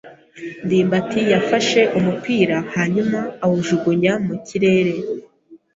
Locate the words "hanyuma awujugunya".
2.75-4.13